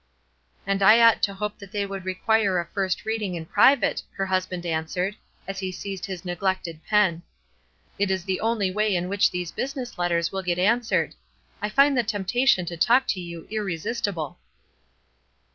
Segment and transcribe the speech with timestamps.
[0.65, 4.25] "And I ought to hope that they would require a first reading in private," her
[4.25, 5.15] husband answered,
[5.47, 7.21] as he seized his neglected pen.
[7.99, 11.13] "It is the only way in which these business letters will get answered.
[11.61, 14.39] I find the temptation to talk to you irresistible."